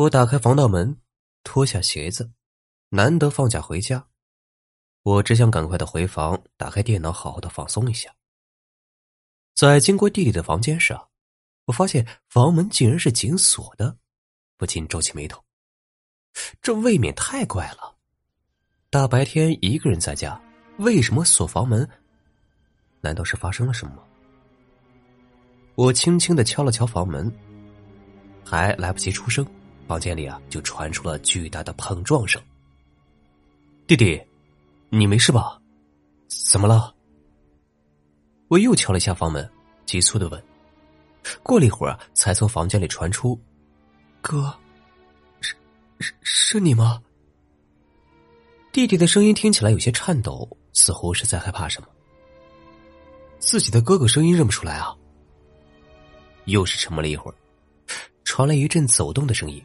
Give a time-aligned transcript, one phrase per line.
[0.00, 0.96] 我打开防盗门，
[1.44, 2.32] 脱下鞋子，
[2.88, 4.06] 难得放假回家，
[5.02, 8.10] 我只想赶快的回房，打开电脑，好好的放松一下。
[9.54, 10.98] 在经过弟弟的房间时，
[11.66, 13.94] 我发现房门竟然是紧锁的，
[14.56, 15.44] 不禁皱起眉头。
[16.62, 17.94] 这未免太怪了，
[18.88, 20.40] 大白天一个人在家，
[20.78, 21.86] 为什么锁房门？
[23.02, 24.02] 难道是发生了什么？
[25.74, 27.30] 我轻轻的敲了敲房门，
[28.42, 29.46] 还来不及出声，
[29.90, 32.40] 房间里啊就传出了巨大的碰撞声。
[33.88, 34.22] 弟弟，
[34.88, 35.60] 你没事吧？
[36.48, 36.94] 怎么了？
[38.46, 39.50] 我又敲了一下房门，
[39.86, 40.40] 急促的问。
[41.42, 43.36] 过了一会儿，才从房间里传出
[44.22, 44.56] ：“哥。”
[45.42, 45.56] 是
[45.98, 47.02] 是是你吗？
[48.70, 51.88] 弟弟的声音听起来有些颤抖，似乎是在害怕什么。
[53.40, 54.96] 自己的哥哥声音认不出来啊！
[56.44, 57.34] 又是沉默了一会儿，
[58.22, 59.60] 传来一阵走动的声音，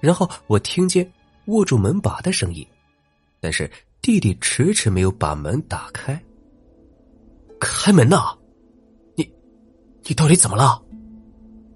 [0.00, 1.10] 然后我听见
[1.46, 2.66] 握住门把的声音，
[3.40, 3.70] 但是
[4.02, 6.20] 弟弟迟迟没有把门打开。
[7.58, 8.36] 开门呐！
[9.14, 9.28] 你，
[10.04, 10.82] 你到底怎么了？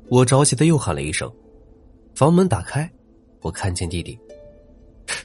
[0.09, 1.33] 我着急的又喊了一声，
[2.15, 2.91] 房门打开。
[3.41, 4.19] 我看见弟弟，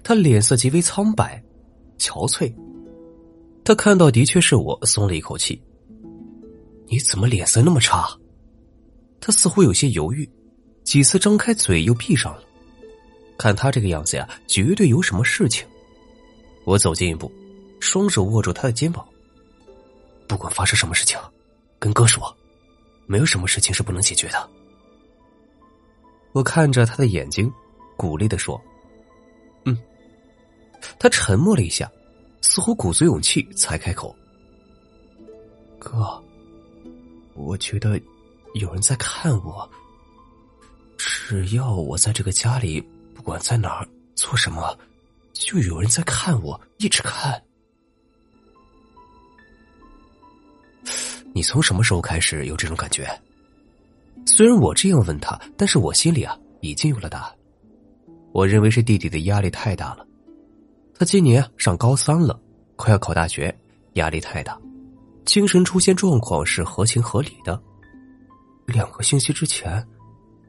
[0.01, 1.43] 他脸色极为苍白、
[1.97, 2.53] 憔悴。
[3.65, 5.61] 他看到的确是我，松了一口气。
[6.87, 8.07] 你怎么脸色那么差？
[9.19, 10.29] 他似乎有些犹豫，
[10.83, 12.43] 几次张开嘴又闭上了。
[13.37, 15.67] 看他这个样子呀，绝对有什么事情。
[16.63, 17.31] 我走近一步，
[17.79, 19.05] 双手握住他的肩膀。
[20.27, 21.19] 不管发生什么事情，
[21.79, 22.35] 跟哥说，
[23.05, 24.49] 没有什么事情是不能解决的。
[26.31, 27.51] 我看着他的眼睛。
[27.97, 28.61] 鼓励的说
[29.63, 29.77] ：“嗯。”
[30.99, 31.89] 他沉默了一下，
[32.41, 34.13] 似乎鼓足勇气才开口
[35.79, 36.21] ：“哥，
[37.35, 37.97] 我觉得
[38.55, 39.71] 有人在看我。
[40.97, 42.83] 只要我在这个家里，
[43.15, 44.77] 不管在哪儿做什么，
[45.33, 47.41] 就有人在看我，一直看。
[51.33, 53.09] 你从什么时候开始有这种感觉？”
[54.27, 57.35] 虽然我这样问他，但是我心里啊已经有了答案。
[58.33, 60.05] 我认为是弟弟的压力太大了，
[60.93, 62.39] 他今年上高三了，
[62.75, 63.55] 快要考大学，
[63.93, 64.59] 压力太大，
[65.25, 67.61] 精神出现状况是合情合理的。
[68.65, 69.85] 两个星期之前，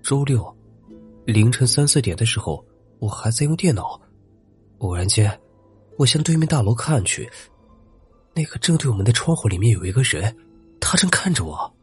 [0.03, 0.57] 周六
[1.27, 2.65] 凌晨三四点的时候，
[2.99, 4.01] 我还在用电脑，
[4.79, 5.41] 偶然间，
[5.97, 7.31] 我向对面大楼看去，
[8.35, 10.37] 那个正对我们的窗户里面有一个人，
[10.81, 11.75] 他正看着我。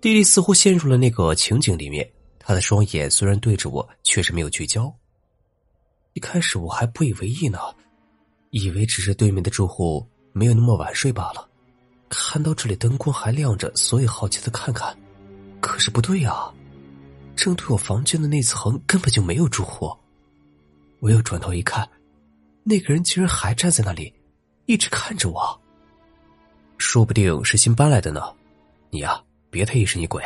[0.00, 2.10] 弟弟似乎陷入了那个情景里面。
[2.42, 4.92] 他的双眼虽然对着我，却是没有聚焦。
[6.14, 7.58] 一开始我还不以为意呢，
[8.48, 11.46] 以为只是对面的住户没有那么晚睡罢了。
[12.08, 14.98] 看到这里灯光还亮着，所以好奇的看看。
[15.60, 16.50] 可是不对呀，
[17.40, 19.90] 正对我房间的那层根本就没有住户。
[20.98, 21.88] 我又转头一看，
[22.62, 24.12] 那个人竟然还站在那里，
[24.66, 25.60] 一直看着我。
[26.76, 28.20] 说不定是新搬来的呢。
[28.90, 29.18] 你呀，
[29.48, 30.22] 别太疑神疑鬼。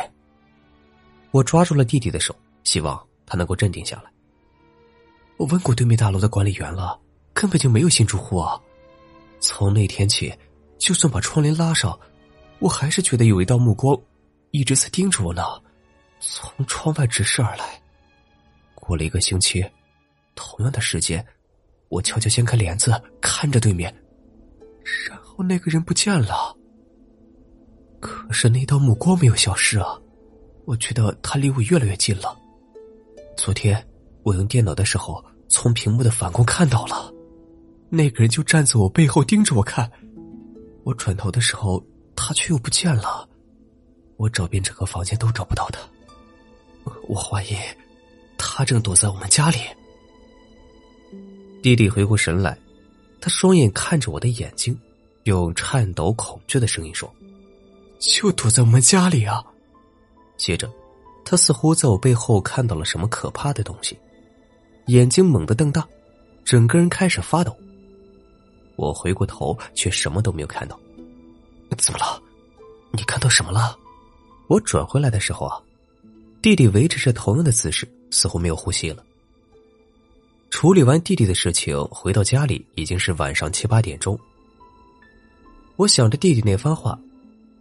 [1.31, 4.11] 我抓住了弟弟的手，希望他能够镇定下来。
[5.37, 6.99] 我问过对面大楼的管理员了，
[7.33, 8.59] 根本就没有新住户啊！
[9.39, 10.33] 从那天起，
[10.77, 11.97] 就算把窗帘拉上，
[12.59, 13.97] 我还是觉得有一道目光
[14.51, 15.43] 一直在盯着我呢，
[16.27, 17.81] 从窗外直视而来。
[18.73, 19.63] 过了一个星期，
[20.33, 21.25] 同样的时间，
[21.89, 22.91] 我悄悄掀开帘子
[23.21, 23.93] 看着对面，
[25.07, 26.55] 然后那个人不见了。
[27.99, 29.99] 可是那道目光没有消失啊！
[30.65, 32.37] 我觉得他离我越来越近了。
[33.37, 33.83] 昨天
[34.23, 37.11] 我用电脑的时候，从屏幕的反光看到了，
[37.89, 39.89] 那个人就站在我背后盯着我看。
[40.83, 41.83] 我转头的时候，
[42.15, 43.27] 他却又不见了。
[44.17, 45.79] 我找遍整个房间都找不到他。
[47.07, 47.55] 我怀疑
[48.37, 49.57] 他正躲在我们家里。
[51.61, 52.57] 弟弟回过神来，
[53.19, 54.77] 他双眼看着我的眼睛，
[55.23, 57.11] 用颤抖恐惧的声音说
[57.99, 59.43] ：“就躲在我们家里啊！”
[60.37, 60.71] 接着，
[61.23, 63.97] 他似乎在我背后看到了什么可怕的东西，
[64.87, 65.87] 眼睛猛地瞪大，
[66.43, 67.55] 整个人开始发抖。
[68.75, 70.79] 我回过头，却什么都没有看到。
[71.77, 72.21] 怎么了？
[72.91, 73.77] 你看到什么了？
[74.47, 75.59] 我转回来的时候啊，
[76.45, 79.03] 弟弟维持着同样的姿势，似乎没有呼吸了。
[80.51, 84.15] 处理完弟弟的事情，回到家里已经是晚上七八点钟。
[85.75, 86.99] 我想着弟弟那番话。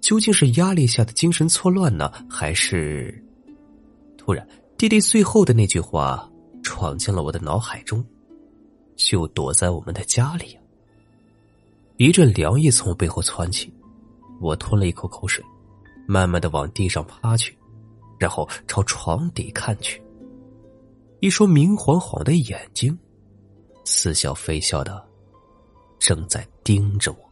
[0.02, 3.24] 究竟是压力下的精神错乱呢，还是……
[4.18, 4.46] 突然，
[4.76, 6.30] 弟弟最后的那句话
[6.62, 8.04] 闯进了我的脑海中，
[8.96, 10.54] 就躲在我们的家里。
[11.96, 13.72] 一阵凉意从我背后窜起，
[14.42, 15.42] 我吞了一口口水，
[16.06, 17.56] 慢慢的往地上趴去，
[18.24, 20.02] 然后朝床底看去。
[21.20, 22.98] 一双明晃晃的眼睛，
[23.84, 25.06] 似笑非笑的，
[25.98, 27.23] 正在盯着我。